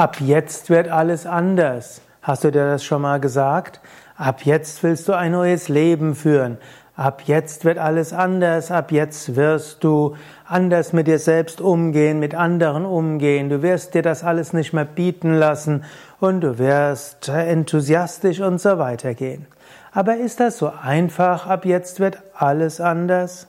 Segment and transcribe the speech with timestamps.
[0.00, 2.00] Ab jetzt wird alles anders.
[2.22, 3.82] Hast du dir das schon mal gesagt?
[4.16, 6.56] Ab jetzt willst du ein neues Leben führen.
[6.96, 8.70] Ab jetzt wird alles anders.
[8.70, 10.16] Ab jetzt wirst du
[10.46, 13.50] anders mit dir selbst umgehen, mit anderen umgehen.
[13.50, 15.84] Du wirst dir das alles nicht mehr bieten lassen
[16.18, 19.44] und du wirst enthusiastisch und so weiter gehen.
[19.92, 21.46] Aber ist das so einfach?
[21.46, 23.48] Ab jetzt wird alles anders?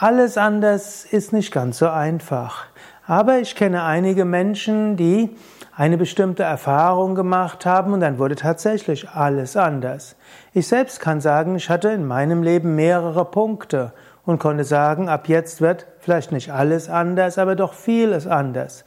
[0.00, 2.66] Alles anders ist nicht ganz so einfach.
[3.06, 5.36] Aber ich kenne einige Menschen, die
[5.76, 10.16] eine bestimmte Erfahrung gemacht haben und dann wurde tatsächlich alles anders.
[10.54, 13.92] Ich selbst kann sagen, ich hatte in meinem Leben mehrere Punkte
[14.24, 18.84] und konnte sagen, ab jetzt wird vielleicht nicht alles anders, aber doch vieles anders.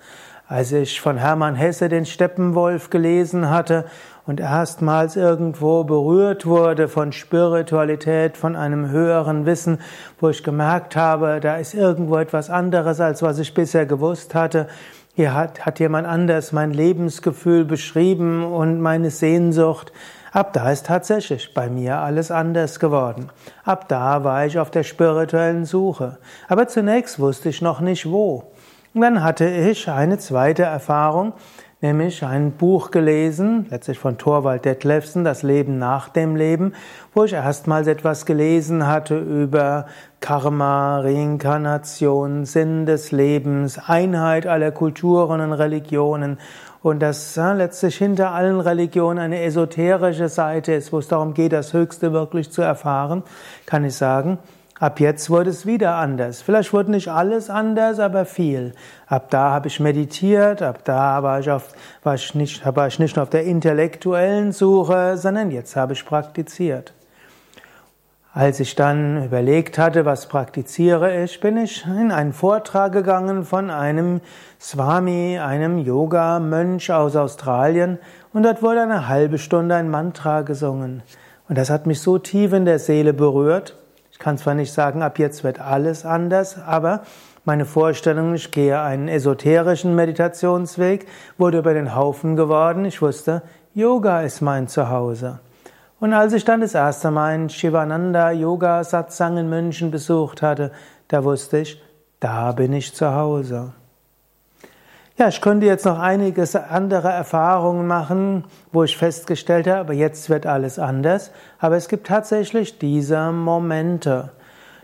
[0.48, 3.86] Als ich von Hermann Hesse den Steppenwolf gelesen hatte
[4.28, 9.80] und erstmals irgendwo berührt wurde von Spiritualität, von einem höheren Wissen,
[10.20, 14.68] wo ich gemerkt habe, da ist irgendwo etwas anderes, als was ich bisher gewusst hatte.
[15.16, 19.92] Hier hat, hat jemand anders mein Lebensgefühl beschrieben und meine Sehnsucht.
[20.34, 23.30] Ab da ist tatsächlich bei mir alles anders geworden.
[23.64, 26.18] Ab da war ich auf der spirituellen Suche.
[26.50, 28.52] Aber zunächst wusste ich noch nicht wo.
[28.94, 31.34] Und dann hatte ich eine zweite Erfahrung,
[31.82, 36.74] nämlich ein Buch gelesen, letztlich von Thorwald Detlefsen, Das Leben nach dem Leben,
[37.14, 39.86] wo ich erstmals etwas gelesen hatte über
[40.20, 46.40] Karma, Reinkarnation, Sinn des Lebens, Einheit aller Kulturen und Religionen.
[46.82, 51.52] Und dass ja, letztlich hinter allen Religionen eine esoterische Seite ist, wo es darum geht,
[51.52, 53.24] das Höchste wirklich zu erfahren,
[53.66, 54.40] kann ich sagen,
[54.80, 56.42] Ab jetzt wurde es wieder anders.
[56.42, 58.74] Vielleicht wurde nicht alles anders, aber viel.
[59.08, 61.70] Ab da habe ich meditiert, ab da war ich, auf,
[62.04, 66.94] war ich, nicht, war ich nicht auf der intellektuellen Suche, sondern jetzt habe ich praktiziert.
[68.34, 73.72] Als ich dann überlegt hatte, was praktiziere ich, bin ich in einen Vortrag gegangen von
[73.72, 74.22] einem
[74.62, 77.98] Swami, einem Yoga-Mönch aus Australien,
[78.34, 81.02] und dort wurde eine halbe Stunde ein Mantra gesungen.
[81.50, 83.76] Und das hat mich so tief in der Seele berührt,
[84.18, 87.04] ich kann zwar nicht sagen, ab jetzt wird alles anders, aber
[87.46, 91.06] meine Vorstellung, ich gehe einen esoterischen Meditationsweg,
[91.38, 92.84] wurde über den Haufen geworden.
[92.86, 93.44] Ich wusste,
[93.76, 95.40] Yoga ist mein Zuhause.
[96.00, 100.72] Und als ich dann das erste Mal einen Shivananda Yoga Satsang in München besucht hatte,
[101.10, 101.80] da wusste ich,
[102.20, 103.74] da bin ich zu Hause.
[105.20, 110.30] Ja, ich könnte jetzt noch einiges andere Erfahrungen machen, wo ich festgestellt habe, aber jetzt
[110.30, 111.32] wird alles anders.
[111.58, 114.30] Aber es gibt tatsächlich diese Momente,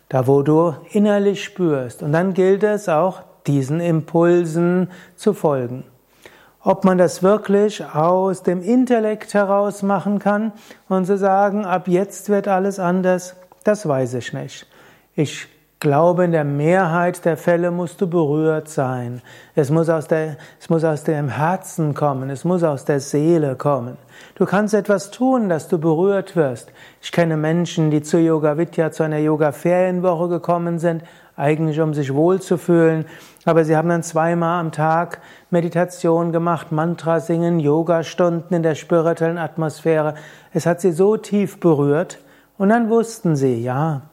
[0.09, 2.01] da wo du innerlich spürst.
[2.01, 5.83] Und dann gilt es auch, diesen Impulsen zu folgen.
[6.63, 10.51] Ob man das wirklich aus dem Intellekt heraus machen kann
[10.89, 14.65] und zu sagen, ab jetzt wird alles anders, das weiß ich nicht.
[15.13, 15.47] Ich
[15.83, 19.21] glaube, in der Mehrheit der Fälle musst du berührt sein.
[19.53, 22.29] Es muss aus der, es muss aus dem Herzen kommen.
[22.29, 23.97] Es muss aus der Seele kommen.
[24.35, 26.71] Du kannst etwas tun, dass du berührt wirst.
[27.01, 31.03] Ich kenne Menschen, die zu Yoga Vidya, zu einer Yoga Ferienwoche gekommen sind,
[31.35, 33.05] eigentlich um sich wohlzufühlen.
[33.43, 35.19] Aber sie haben dann zweimal am Tag
[35.49, 40.15] Meditation gemacht, Mantra singen, Yoga-Stunden in der spirituellen Atmosphäre.
[40.53, 42.19] Es hat sie so tief berührt.
[42.57, 44.03] Und dann wussten sie, ja,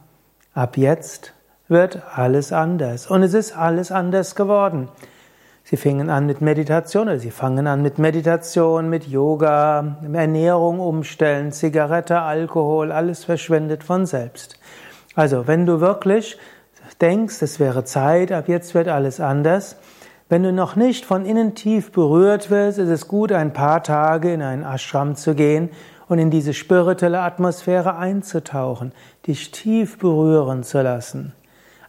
[0.53, 1.33] ab jetzt
[1.71, 3.07] wird alles anders.
[3.07, 4.89] Und es ist alles anders geworden.
[5.63, 11.53] Sie fingen an mit Meditation oder sie fangen an mit Meditation, mit Yoga, Ernährung umstellen,
[11.53, 14.59] Zigarette, Alkohol, alles verschwendet von selbst.
[15.15, 16.39] Also, wenn du wirklich
[17.01, 19.77] denkst, es wäre Zeit, ab jetzt wird alles anders,
[20.29, 24.33] wenn du noch nicht von innen tief berührt wirst, ist es gut, ein paar Tage
[24.33, 25.71] in einen Ashram zu gehen
[26.09, 28.93] und in diese spirituelle Atmosphäre einzutauchen,
[29.27, 31.33] dich tief berühren zu lassen.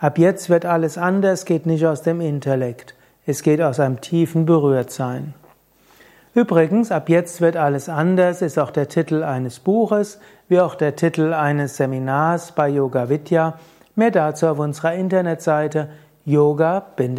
[0.01, 2.95] Ab jetzt wird alles anders, geht nicht aus dem Intellekt.
[3.27, 5.35] Es geht aus einem tiefen Berührtsein.
[6.33, 10.95] Übrigens, ab jetzt wird alles anders ist auch der Titel eines Buches, wie auch der
[10.95, 13.59] Titel eines Seminars bei Yoga Vidya.
[13.95, 15.89] Mehr dazu auf unserer Internetseite
[16.25, 17.11] yoga-vidya.de